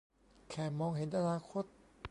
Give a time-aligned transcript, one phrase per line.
[0.49, 1.63] แค่มองเห็นอนาคต